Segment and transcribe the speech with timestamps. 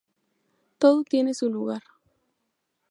[0.79, 1.83] Todo tiene su lugar.